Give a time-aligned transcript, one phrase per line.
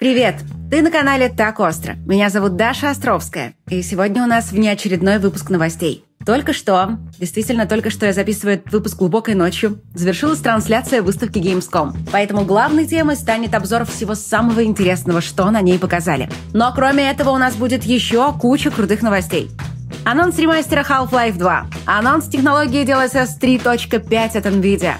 [0.00, 0.36] Привет!
[0.70, 1.92] Ты на канале «Так остро».
[2.06, 3.52] Меня зовут Даша Островская.
[3.68, 6.06] И сегодня у нас внеочередной выпуск новостей.
[6.24, 11.92] Только что, действительно только что я записываю этот выпуск глубокой ночью, завершилась трансляция выставки Gamescom.
[12.10, 16.30] Поэтому главной темой станет обзор всего самого интересного, что на ней показали.
[16.54, 19.50] Но кроме этого у нас будет еще куча крутых новостей.
[20.06, 21.66] Анонс ремастера Half-Life 2.
[21.84, 24.94] Анонс технологии DLSS 3.5 от NVIDIA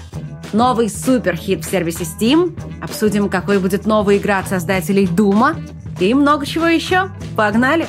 [0.53, 5.55] новый суперхит в сервисе Steam, обсудим, какой будет новая игра от создателей Дума
[5.99, 7.09] и много чего еще.
[7.35, 7.85] Погнали!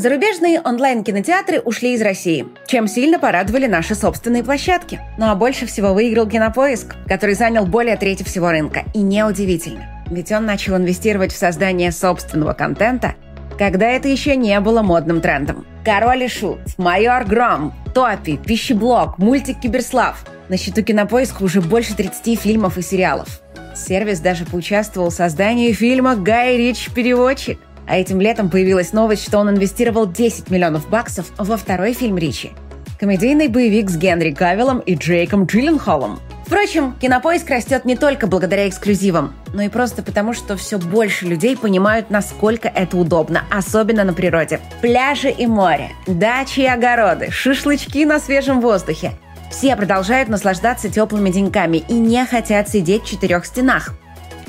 [0.00, 4.98] Зарубежные онлайн-кинотеатры ушли из России, чем сильно порадовали наши собственные площадки.
[5.18, 8.84] Ну а больше всего выиграл Кинопоиск, который занял более трети всего рынка.
[8.94, 13.14] И неудивительно, ведь он начал инвестировать в создание собственного контента,
[13.60, 15.66] когда это еще не было модным трендом.
[15.84, 20.24] Король и Шут, Майор Гром, Топи, Пищеблок, мультик Киберслав.
[20.48, 23.42] На счету Кинопоиска уже больше 30 фильмов и сериалов.
[23.76, 26.88] Сервис даже поучаствовал в создании фильма «Гай Рич.
[26.94, 27.58] Переводчик».
[27.86, 32.52] А этим летом появилась новость, что он инвестировал 10 миллионов баксов во второй фильм Ричи.
[32.98, 36.18] Комедийный боевик с Генри Кавиллом и Джейком Джилленхолом–
[36.50, 41.56] Впрочем, кинопоиск растет не только благодаря эксклюзивам, но и просто потому, что все больше людей
[41.56, 44.58] понимают, насколько это удобно, особенно на природе.
[44.80, 49.12] Пляжи и море, дачи и огороды, шашлычки на свежем воздухе.
[49.48, 53.94] Все продолжают наслаждаться теплыми деньками и не хотят сидеть в четырех стенах.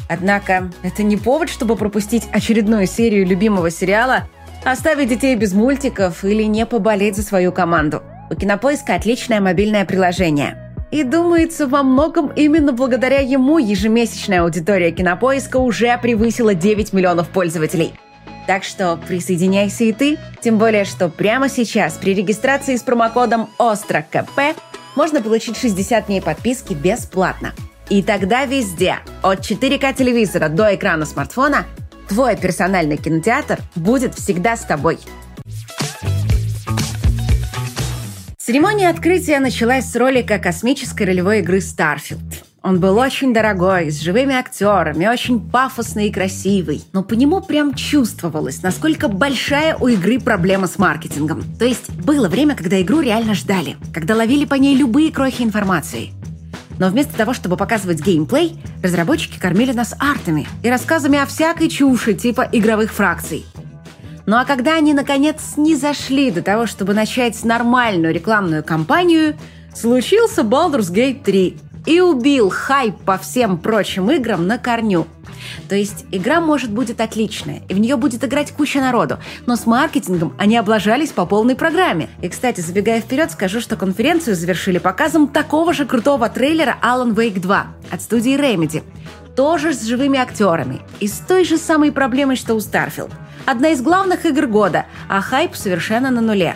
[0.10, 4.28] Однако это не повод, чтобы пропустить очередную серию любимого сериала,
[4.64, 8.02] оставить детей без мультиков или не поболеть за свою команду.
[8.32, 10.58] У Кинопоиска отличное мобильное приложение–
[10.92, 17.94] и думается, во многом именно благодаря ему ежемесячная аудитория Кинопоиска уже превысила 9 миллионов пользователей.
[18.46, 24.58] Так что присоединяйся и ты, тем более, что прямо сейчас при регистрации с промокодом ОСТРОКП
[24.96, 27.54] можно получить 60 дней подписки бесплатно.
[27.90, 31.66] И тогда везде, от 4К телевизора до экрана смартфона,
[32.10, 35.00] твой персональный кинотеатр будет всегда с тобой–
[38.52, 42.44] Церемония открытия началась с ролика космической ролевой игры Starfield.
[42.62, 46.84] Он был очень дорогой, с живыми актерами, очень пафосный и красивый.
[46.92, 51.46] Но по нему прям чувствовалось, насколько большая у игры проблема с маркетингом.
[51.58, 56.10] То есть было время, когда игру реально ждали, когда ловили по ней любые крохи информации.
[56.78, 62.16] Но вместо того, чтобы показывать геймплей, разработчики кормили нас артами и рассказами о всякой чуши
[62.16, 63.46] типа игровых фракций.
[64.26, 69.36] Ну а когда они, наконец, не зашли до того, чтобы начать нормальную рекламную кампанию,
[69.74, 75.08] случился Baldur's Gate 3 и убил хайп по всем прочим играм на корню.
[75.68, 79.18] То есть игра, может, будет отличная, и в нее будет играть куча народу,
[79.48, 82.10] но с маркетингом они облажались по полной программе.
[82.22, 87.40] И, кстати, забегая вперед, скажу, что конференцию завершили показом такого же крутого трейлера Alan Wake
[87.40, 88.84] 2 от студии Remedy.
[89.36, 93.12] Тоже с живыми актерами и с той же самой проблемой, что у Starfield–
[93.46, 96.56] Одна из главных игр года, а хайп совершенно на нуле.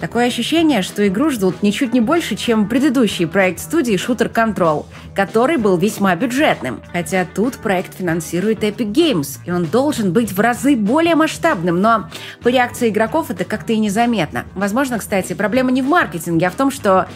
[0.00, 5.58] Такое ощущение, что игру ждут ничуть не больше, чем предыдущий проект студии Shooter Control, который
[5.58, 6.80] был весьма бюджетным.
[6.92, 12.08] Хотя тут проект финансирует Epic Games, и он должен быть в разы более масштабным, но
[12.42, 14.44] по реакции игроков это как-то и незаметно.
[14.54, 17.06] Возможно, кстати, проблема не в маркетинге, а в том, что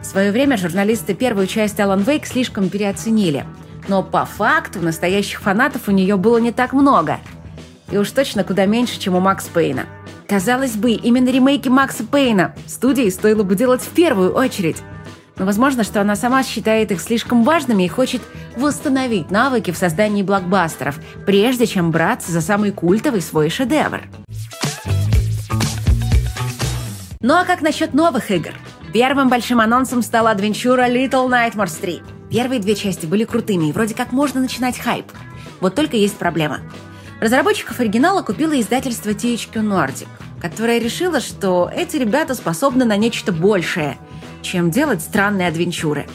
[0.00, 3.44] в свое время журналисты первую часть Alan Wake слишком переоценили.
[3.86, 7.20] Но по факту настоящих фанатов у нее было не так много–
[7.92, 9.86] и уж точно куда меньше, чем у Макс Пейна.
[10.26, 14.78] Казалось бы, именно ремейки Макса Пейна студии стоило бы делать в первую очередь.
[15.36, 18.22] Но возможно, что она сама считает их слишком важными и хочет
[18.56, 24.02] восстановить навыки в создании блокбастеров, прежде чем браться за самый культовый свой шедевр.
[27.20, 28.52] Ну а как насчет новых игр?
[28.92, 32.02] Первым большим анонсом стала адвенчура Little Nightmares 3.
[32.30, 35.06] Первые две части были крутыми, и вроде как можно начинать хайп.
[35.60, 36.60] Вот только есть проблема.
[37.22, 40.08] Разработчиков оригинала купило издательство THQ Nordic,
[40.40, 43.96] которое решило, что эти ребята способны на нечто большее,
[44.42, 46.08] чем делать странные адвенчуры.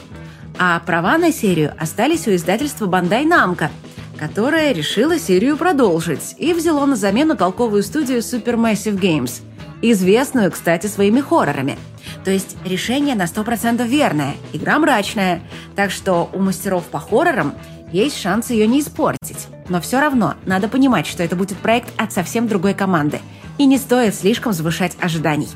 [0.58, 3.70] А права на серию остались у издательства Bandai Namco,
[4.18, 9.40] которое решило серию продолжить и взяло на замену толковую студию Supermassive Games,
[9.80, 11.78] известную, кстати, своими хоррорами.
[12.22, 15.40] То есть решение на 100% верное, игра мрачная,
[15.74, 17.54] так что у мастеров по хоррорам
[17.92, 19.48] есть шанс ее не испортить.
[19.68, 23.20] Но все равно надо понимать, что это будет проект от совсем другой команды,
[23.58, 25.48] и не стоит слишком завышать ожиданий.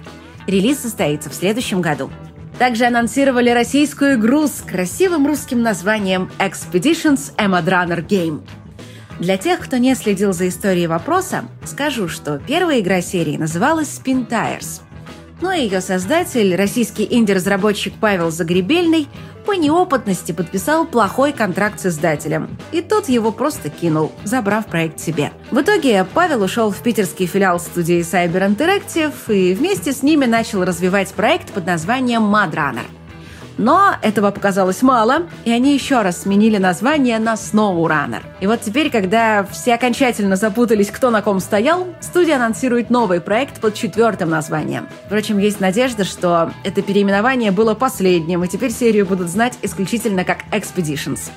[0.46, 2.10] Релиз состоится в следующем году.
[2.58, 8.42] Также анонсировали российскую игру с красивым русским названием Expeditions Emad Runner Game.
[9.18, 14.28] Для тех, кто не следил за историей вопроса, скажу, что первая игра серии называлась Spin
[14.28, 14.80] Tires.
[15.40, 19.08] Но ее создатель, российский инди-разработчик Павел Загребельный,
[19.44, 22.56] по неопытности подписал плохой контракт с издателем.
[22.72, 25.32] И тот его просто кинул, забрав проект себе.
[25.50, 30.64] В итоге Павел ушел в питерский филиал студии Cyber Interactive и вместе с ними начал
[30.64, 33.01] развивать проект под названием Mad Runner.
[33.58, 38.22] Но этого показалось мало, и они еще раз сменили название на SnowRunner.
[38.40, 43.60] И вот теперь, когда все окончательно запутались, кто на ком стоял, студия анонсирует новый проект
[43.60, 44.88] под четвертым названием.
[45.06, 50.38] Впрочем, есть надежда, что это переименование было последним, и теперь серию будут знать исключительно как
[50.50, 51.30] Expeditions.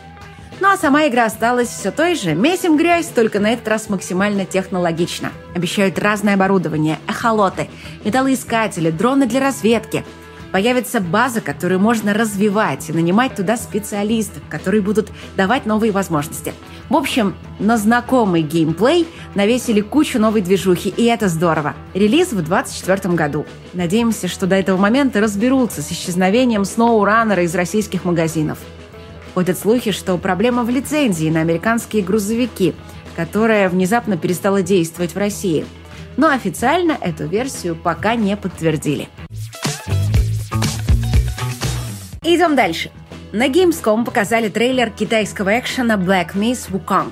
[0.62, 2.34] Ну а сама игра осталась все той же.
[2.34, 5.32] Месим грязь, только на этот раз максимально технологично.
[5.54, 7.70] Обещают разное оборудование, эхолоты,
[8.06, 10.06] металлоискатели, дроны для разведки–
[10.56, 16.54] Появится база, которую можно развивать и нанимать туда специалистов, которые будут давать новые возможности.
[16.88, 21.74] В общем, на знакомый геймплей навесили кучу новой движухи, и это здорово.
[21.94, 23.46] Релиз в 2024 году.
[23.74, 28.58] Надеемся, что до этого момента разберутся с исчезновением SnowRunner из российских магазинов.
[29.34, 32.76] Ходят слухи, что проблема в лицензии на американские грузовики,
[33.18, 35.66] которая внезапно перестала действовать в России.
[36.16, 39.10] Но официально эту версию пока не подтвердили.
[42.28, 42.90] Идем дальше.
[43.34, 47.12] На Gamescom показали трейлер китайского экшена Black Miss Wukong.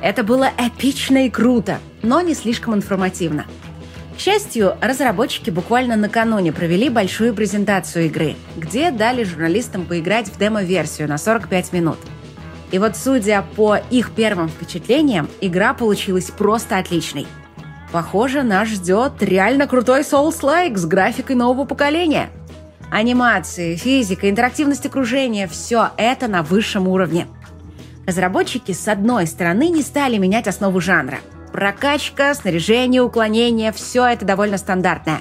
[0.00, 3.44] Это было эпично и круто, но не слишком информативно.
[4.16, 11.08] К счастью, разработчики буквально накануне провели большую презентацию игры, где дали журналистам поиграть в демо-версию
[11.08, 11.98] на 45 минут.
[12.72, 17.26] И вот судя по их первым впечатлениям, игра получилась просто отличной.
[17.92, 22.30] Похоже, нас ждет реально крутой Souls-like с графикой нового поколения–
[22.90, 27.28] Анимации, физика, интерактивность окружения– все это на высшем уровне.
[28.04, 31.18] Разработчики, с одной стороны, не стали менять основу жанра.
[31.52, 35.20] Прокачка, снаряжение, уклонение– все это довольно стандартное.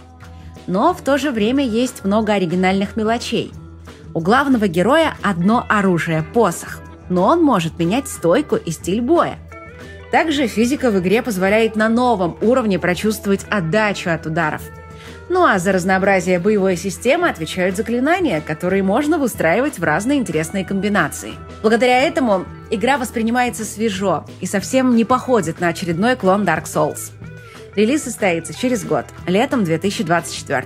[0.66, 3.52] Но в то же время есть много оригинальных мелочей.
[4.16, 9.38] У главного героя одно оружие– посох, но он может менять стойку и стиль боя.
[10.12, 14.64] Также физика в игре позволяет на новом уровне прочувствовать отдачу от ударов–
[15.30, 21.34] ну а за разнообразие боевой системы отвечают заклинания, которые можно выстраивать в разные интересные комбинации.
[21.62, 27.12] Благодаря этому игра воспринимается свежо и совсем не походит на очередной клон Dark Souls.
[27.76, 30.66] Релиз состоится через год, летом 2024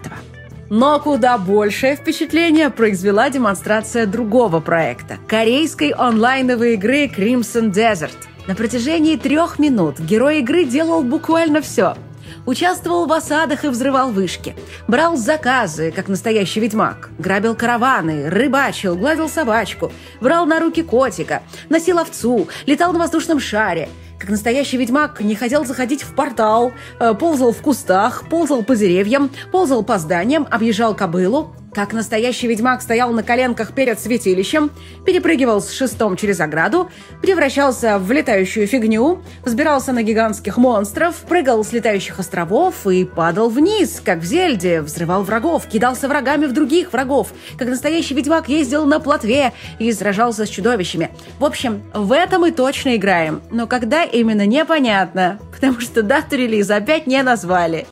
[0.70, 8.16] но куда большее впечатление произвела демонстрация другого проекта– корейской онлайновой игры Crimson Desert.
[8.48, 11.96] На протяжении трех минут герой игры делал буквально все–
[12.46, 14.56] Участвовал в осадах и взрывал вышки.
[14.88, 17.10] Брал заказы, как настоящий ведьмак.
[17.18, 19.92] Грабил караваны, рыбачил, гладил собачку.
[20.20, 23.88] Брал на руки котика, носил овцу, летал на воздушном шаре.
[24.20, 29.30] Как настоящий ведьмак не хотел заходить в портал, э, ползал в кустах, ползал по деревьям,
[29.52, 34.72] ползал по зданиям, объезжал кобылу, как настоящий ведьмак стоял на коленках перед святилищем,
[35.06, 36.90] перепрыгивал с шестом через ограду,
[37.22, 44.02] превращался в летающую фигню, взбирался на гигантских монстров, прыгал с летающих островов и падал вниз,
[44.04, 49.00] как в Зельде, взрывал врагов, кидался врагами в других врагов, как настоящий ведьмак ездил на
[49.00, 51.10] плотве и сражался с чудовищами.
[51.40, 56.76] В общем, в этом мы точно играем, но когда именно непонятно, потому что дату релиза
[56.76, 57.88] опять не назвали.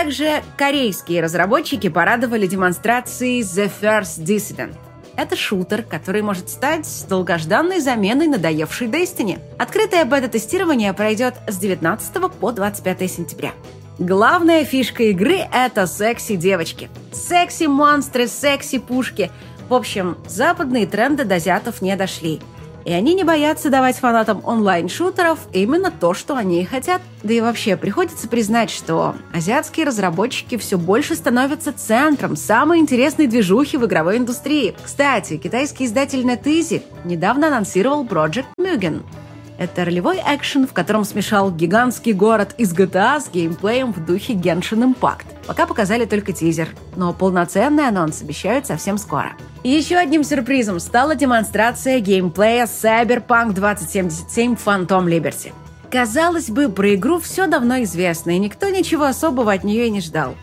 [0.00, 4.72] Также корейские разработчики порадовали демонстрацией The First Dissident.
[5.14, 9.38] Это шутер, который может стать долгожданной заменой надоевшей Destiny.
[9.58, 13.52] Открытое бета-тестирование пройдет с 19 по 25 сентября.
[13.98, 16.88] Главная фишка игры— это секси-девочки.
[17.12, 19.30] Секси-монстры, секси-пушки.
[19.68, 22.40] В общем, западные тренды до азиатов не дошли—
[22.84, 27.02] и они не боятся давать фанатам онлайн-шутеров именно то, что они и хотят.
[27.22, 33.76] Да и вообще, приходится признать, что азиатские разработчики все больше становятся центром самой интересной движухи
[33.76, 34.74] в игровой индустрии.
[34.82, 39.02] Кстати, китайский издатель NetEasy недавно анонсировал Project Mugen—
[39.60, 44.94] это ролевой экшен, в котором смешал гигантский город из GTA с геймплеем в духе Genshin
[44.94, 45.26] Impact.
[45.46, 49.32] Пока показали только тизер, но полноценный анонс обещают совсем скоро.
[49.62, 55.52] Еще одним сюрпризом стала демонстрация геймплея Cyberpunk 2077 Phantom Liberty.
[55.90, 60.00] Казалось бы, про игру все давно известно, и никто ничего особого от нее и не
[60.00, 60.34] ждал.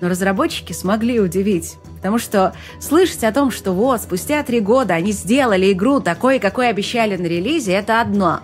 [0.00, 1.76] Но разработчики смогли удивить.
[1.96, 6.70] Потому что слышать о том, что вот спустя три года они сделали игру такой, какой
[6.70, 8.40] обещали на релизе, это одно.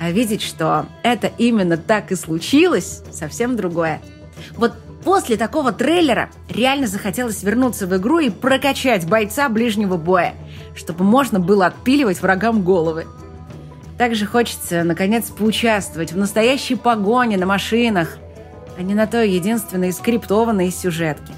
[0.00, 4.00] А видеть, что это именно так и случилось, совсем другое.
[4.56, 4.72] Вот
[5.04, 10.34] после такого трейлера реально захотелось вернуться в игру и прокачать бойца ближнего боя,
[10.74, 13.06] чтобы можно было отпиливать врагам головы.
[13.98, 18.16] Также хочется, наконец, поучаствовать в настоящей погоне на машинах,
[18.76, 21.32] а не на той единственной скриптованной сюжетке.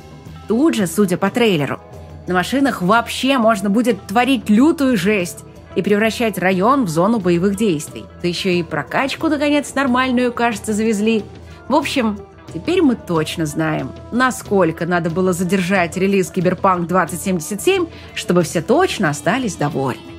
[0.49, 1.81] Тут же, судя по трейлеру,
[2.27, 5.45] на машинах вообще можно будет творить лютую жесть
[5.75, 8.07] и превращать район в зону боевых действий.
[8.23, 11.25] Да еще и прокачку, наконец, нормальную, кажется, завезли.
[11.69, 12.19] В общем,
[12.57, 19.57] теперь мы точно знаем, насколько надо было задержать релиз Киберпанк 2077, чтобы все точно остались
[19.57, 20.17] довольны.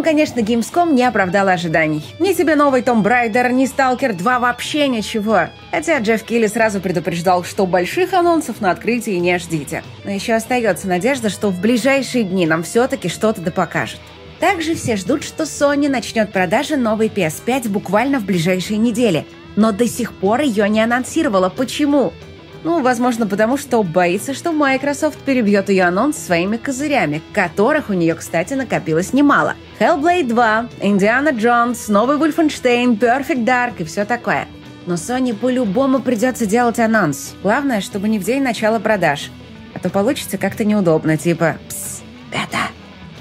[0.00, 2.04] целом, конечно, Gamescom не оправдал ожиданий.
[2.18, 5.48] Ни тебе новый Tomb Raider, ни Сталкер 2 вообще ничего.
[5.70, 9.82] Хотя Джефф Кили сразу предупреждал, что больших анонсов на открытии не ждите.
[10.04, 14.00] Но еще остается надежда, что в ближайшие дни нам все-таки что-то да покажет.
[14.40, 19.26] Также все ждут, что Sony начнет продажи новой PS5 буквально в ближайшие недели.
[19.54, 21.50] Но до сих пор ее не анонсировала.
[21.50, 22.14] Почему?
[22.64, 28.14] Ну, возможно, потому что боится, что Microsoft перебьет ее анонс своими козырями, которых у нее,
[28.14, 29.54] кстати, накопилось немало.
[29.78, 34.46] Hellblade 2, Индиана Джонс, новый Wolfenstein, Perfect Dark и все такое.
[34.86, 37.34] Но Sony по-любому придется делать анонс.
[37.42, 39.30] Главное, чтобы не в день начала продаж.
[39.74, 42.59] А то получится как-то неудобно, типа «Псс, это...»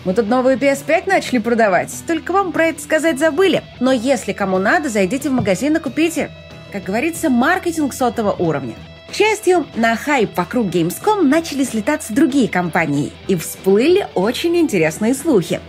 [0.09, 3.61] Мы тут новую PS5 начали продавать, только вам про это сказать забыли.
[3.79, 6.31] Но если кому надо, зайдите в магазин и купите.
[6.71, 8.73] Как говорится, маркетинг сотого уровня.
[9.11, 15.59] К счастью, на хайп вокруг Gamescom начали слетаться другие компании, и всплыли очень интересные слухи.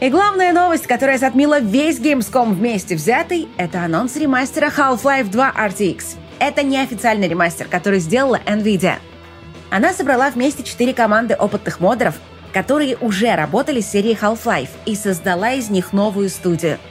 [0.00, 6.16] И главная новость, которая затмила весь Gamescom вместе взятый, это анонс ремастера Half-Life 2 RTX.
[6.40, 8.94] Это неофициальный ремастер, который сделала NVIDIA.
[9.70, 12.16] Она собрала вместе четыре команды опытных моддеров,
[12.58, 16.78] которые уже работали с серией Half-Life, и создала из них новую студию–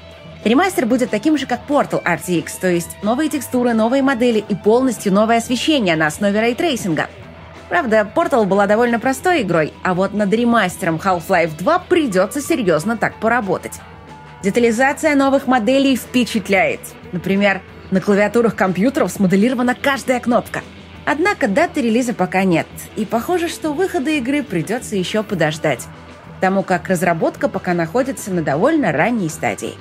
[0.47, 5.11] Ремастер будет таким же, как Portal RTX, то есть новые текстуры, новые модели и полностью
[5.11, 7.07] новое освещение на основе рейтрейсинга.
[7.67, 13.19] Правда, Portal была довольно простой игрой, а вот над ремастером Half-Life 2 придется серьезно так
[13.19, 13.73] поработать.
[14.41, 16.79] Детализация новых моделей впечатляет.
[17.11, 20.61] Например, на клавиатурах компьютеров смоделирована каждая кнопка.
[21.09, 25.87] Однако даты релиза пока нет, и похоже, что выхода игры придется еще подождать,
[26.35, 29.75] потому как разработка пока находится на довольно ранней стадии.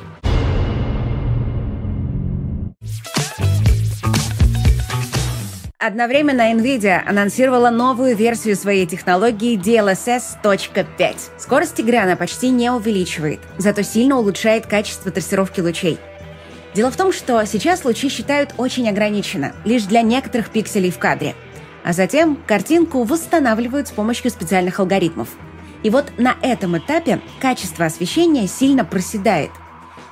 [5.79, 11.17] Одновременно NVIDIA анонсировала новую версию своей технологии DLSS.5.
[11.39, 15.99] Скорость игры она почти не увеличивает, зато сильно улучшает качество трассировки лучей.
[16.77, 21.35] Дело в том, что сейчас лучи считают очень ограниченно, лишь для некоторых пикселей в кадре.
[21.83, 25.31] А затем картинку восстанавливают с помощью специальных алгоритмов.
[25.83, 29.51] И вот на этом этапе качество освещения сильно проседает.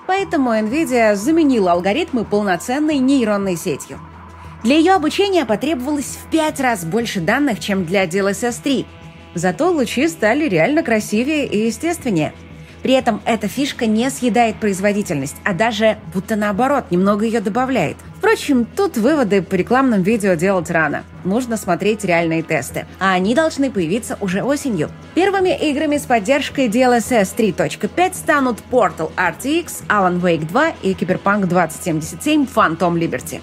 [0.07, 4.01] Поэтому NVIDIA заменила алгоритмы полноценной нейронной сетью–
[4.65, 8.87] для ее обучения потребовалось в пять раз больше данных, чем для DLSS 3.
[9.35, 12.33] Зато лучи стали реально красивее и естественнее.
[12.85, 17.97] При этом эта фишка не съедает производительность, а даже, будто наоборот, немного ее добавляет.
[18.19, 21.03] Впрочем, тут выводы по рекламным видео делать рано.
[21.25, 22.85] Нужно смотреть реальные тесты.
[23.01, 24.91] А они должны появиться уже осенью.
[25.15, 32.45] Первыми играми с поддержкой DLSS 3.5 станут Portal RTX, Alan Wake 2 и Cyberpunk 2077
[32.55, 33.41] Phantom Liberty.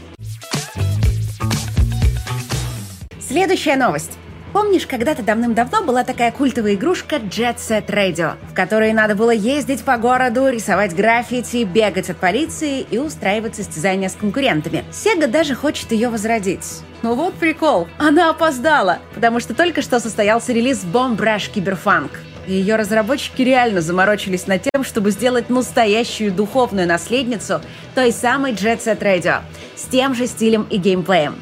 [3.20, 4.21] Следующая новость.
[4.54, 9.84] Помнишь, когда-то давным-давно была такая культовая игрушка Jet Set Radio, в которой надо было ездить
[9.84, 14.84] по городу, рисовать граффити, бегать от полиции и устраивать состязания с конкурентами.
[14.92, 16.82] Sega даже хочет ее возродить.
[17.02, 22.12] Ну вот прикол, она опоздала, потому что только что состоялся релиз Bomb Rush Cyberpunk.
[22.46, 27.62] И ее разработчики реально заморочились над тем, чтобы сделать настоящую духовную наследницу
[27.96, 29.42] той самой Jet Set Radio
[29.76, 31.36] с тем же стилем и геймплеем.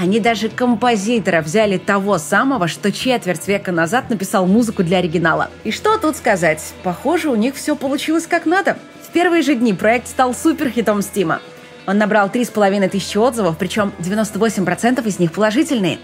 [0.00, 5.50] Они даже композитора взяли того самого, что четверть века назад написал музыку для оригинала.
[5.62, 6.72] И что тут сказать?
[6.82, 8.78] Похоже, у них все получилось как надо.
[9.06, 11.42] В первые же дни проект стал суперхитом Стима.
[11.86, 15.98] Он набрал 3,5 тысячи отзывов, причем 98% из них положительные.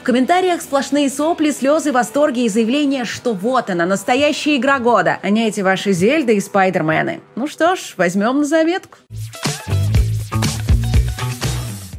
[0.00, 5.28] В комментариях сплошные сопли, слезы, восторги и заявления, что вот она, настоящая игра года, а
[5.28, 7.20] не эти ваши Зельды и Спайдермены.
[7.36, 8.96] Ну что ж, возьмем на заметку.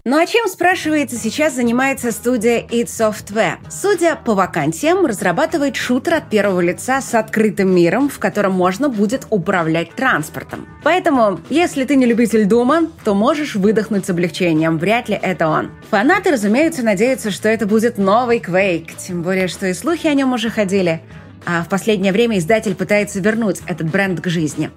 [0.08, 3.56] Ну а чем, спрашивается, сейчас занимается студия id Software?
[3.72, 9.26] Судя по вакансиям, разрабатывает шутер от первого лица с открытым миром, в котором можно будет
[9.32, 10.68] управлять транспортом.
[10.84, 15.72] Поэтому, если ты не любитель Дума, то можешь выдохнуть с облегчением, вряд ли это он.
[15.90, 20.34] Фанаты, разумеется, надеются, что это будет новый Quake, тем более, что и слухи о нем
[20.34, 21.02] уже ходили.
[21.48, 24.70] А в последнее время издатель пытается вернуть этот бренд к жизни.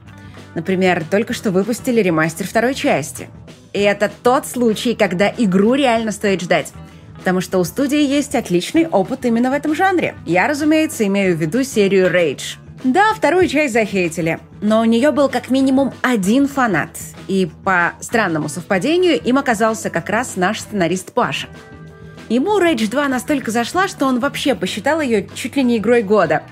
[0.55, 3.29] Например, только что выпустили ремастер второй части.
[3.73, 6.73] И это тот случай, когда игру реально стоит ждать.
[7.19, 10.15] Потому что у студии есть отличный опыт именно в этом жанре.
[10.25, 12.57] Я, разумеется, имею в виду серию Rage.
[12.85, 14.39] Да, вторую часть захейтили.
[14.61, 16.91] но у нее был как минимум один фанат.
[17.27, 21.49] И по странному совпадению им оказался как раз наш сценарист Паша.
[22.29, 26.43] Ему Rage 2 настолько зашла, что он вообще посчитал ее чуть ли не игрой года.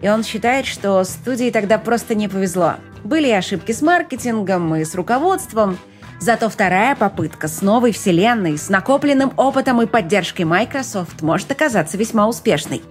[0.00, 2.74] И он считает, что студии тогда просто не повезло.
[3.04, 5.78] Были ошибки с маркетингом и с руководством.
[6.18, 12.26] Зато вторая попытка с новой вселенной, с накопленным опытом и поддержкой Microsoft может оказаться весьма
[12.28, 12.82] успешной.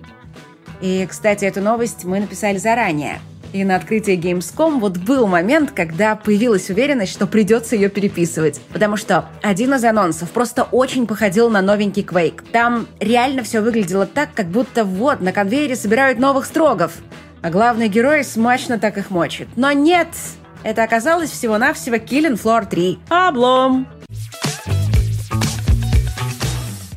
[0.82, 3.20] И, кстати, эту новость мы написали заранее–
[3.56, 8.60] и на открытии Gamescom вот был момент, когда появилась уверенность, что придется ее переписывать.
[8.74, 12.44] Потому что один из анонсов просто очень походил на новенький Quake.
[12.52, 16.92] Там реально все выглядело так, как будто вот на конвейере собирают новых строгов.
[17.42, 19.48] А главный герой смачно так их мочит.
[19.56, 20.10] Но нет!
[20.66, 23.00] Это оказалось всего-навсего Killing Floor 3.
[23.10, 23.88] Облом!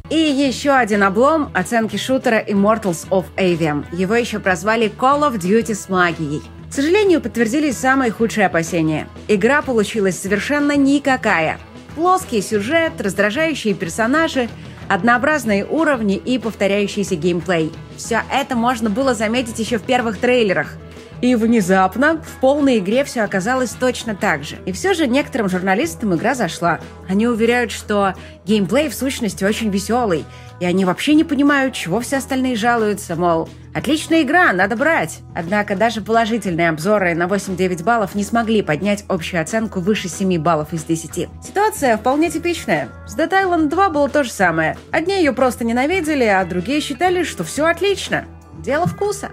[0.08, 3.84] И еще один облом оценки шутера Immortals of Avium.
[3.92, 6.40] Его еще прозвали Call of Duty с магией.
[6.70, 9.06] К сожалению, подтвердились самые худшие опасения.
[9.28, 11.58] Игра получилась совершенно никакая.
[11.94, 14.48] Плоский сюжет, раздражающие персонажи,
[14.88, 17.70] однообразные уровни и повторяющийся геймплей.
[17.98, 20.72] Все это можно было заметить еще в первых трейлерах–
[21.20, 24.58] и внезапно в полной игре все оказалось точно так же.
[24.66, 26.80] И все же некоторым журналистам игра зашла.
[27.08, 30.24] Они уверяют, что геймплей в сущности очень веселый,
[30.60, 35.20] и они вообще не понимают, чего все остальные жалуются, мол, отличная игра, надо брать.
[35.34, 40.72] Однако даже положительные обзоры на 8-9 баллов не смогли поднять общую оценку выше 7 баллов
[40.72, 41.28] из 10.
[41.42, 42.88] Ситуация вполне типичная.
[43.06, 44.76] С Dead Island 2 было то же самое.
[44.90, 48.24] Одни ее просто ненавидели, а другие считали, что все отлично.
[48.58, 49.30] Дело вкуса.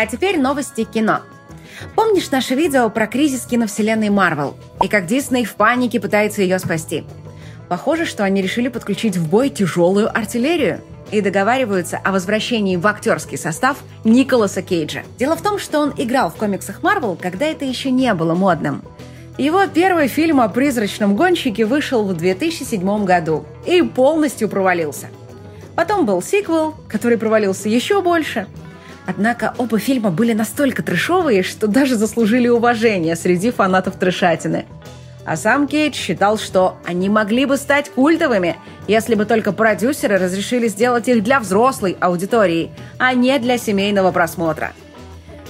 [0.00, 1.22] А теперь новости кино.
[1.96, 7.02] Помнишь наше видео про кризис киновселенной Марвел и как Дисней в панике пытается ее спасти?
[7.68, 13.36] Похоже, что они решили подключить в бой тяжелую артиллерию и договариваются о возвращении в актерский
[13.36, 15.02] состав Николаса Кейджа.
[15.18, 18.84] Дело в том, что он играл в комиксах Марвел, когда это еще не было модным.
[19.36, 25.08] Его первый фильм о призрачном гонщике вышел в 2007 году и полностью провалился.
[25.74, 28.46] Потом был сиквел, который провалился еще больше–
[29.08, 34.66] Однако оба фильма были настолько трешовые, что даже заслужили уважение среди фанатов трешатины.
[35.24, 40.68] А сам Кейдж считал, что они могли бы стать культовыми, если бы только продюсеры разрешили
[40.68, 44.72] сделать их для взрослой аудитории, а не для семейного просмотра.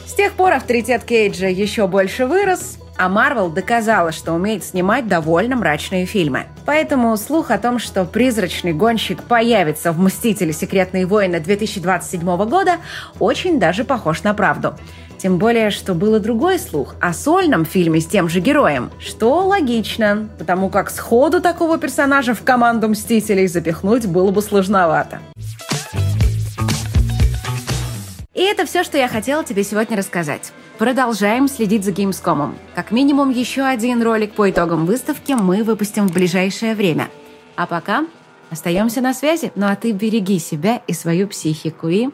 [0.06, 5.56] С тех пор авторитет Кейджа еще больше вырос, а Марвел доказала, что умеет снимать довольно
[5.56, 6.46] мрачные фильмы.
[6.66, 10.52] Поэтому слух о том, что призрачный гонщик появится в «Мстители.
[10.52, 12.76] Секретные войны» 2027 года,
[13.20, 14.74] очень даже похож на правду.
[15.18, 19.46] Тем более, что был и другой слух о сольном фильме с тем же героем, что
[19.46, 25.18] логично, потому как сходу такого персонажа в команду «Мстителей» запихнуть было бы сложновато.
[28.38, 30.52] И это все, что я хотела тебе сегодня рассказать.
[30.78, 32.54] Продолжаем следить за Gamescom.
[32.76, 37.08] Как минимум еще один ролик по итогам выставки мы выпустим в ближайшее время.
[37.56, 38.06] А пока
[38.48, 39.50] остаемся на связи.
[39.56, 42.10] Ну а ты береги себя и свою психику и